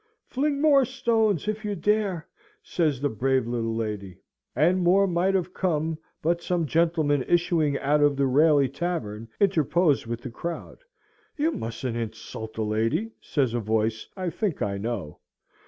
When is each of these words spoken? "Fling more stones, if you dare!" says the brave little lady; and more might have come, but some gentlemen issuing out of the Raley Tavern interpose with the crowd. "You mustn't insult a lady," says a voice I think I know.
"Fling 0.25 0.59
more 0.59 0.83
stones, 0.83 1.47
if 1.47 1.63
you 1.63 1.75
dare!" 1.75 2.27
says 2.63 3.01
the 3.01 3.09
brave 3.09 3.45
little 3.45 3.75
lady; 3.75 4.17
and 4.55 4.79
more 4.81 5.05
might 5.05 5.35
have 5.35 5.53
come, 5.53 5.99
but 6.23 6.41
some 6.41 6.65
gentlemen 6.65 7.23
issuing 7.27 7.77
out 7.77 8.01
of 8.01 8.15
the 8.15 8.25
Raley 8.25 8.67
Tavern 8.67 9.27
interpose 9.39 10.07
with 10.07 10.21
the 10.21 10.31
crowd. 10.31 10.79
"You 11.37 11.51
mustn't 11.51 11.95
insult 11.97 12.57
a 12.57 12.63
lady," 12.63 13.11
says 13.21 13.53
a 13.53 13.59
voice 13.59 14.07
I 14.17 14.31
think 14.31 14.63
I 14.63 14.79
know. 14.79 15.19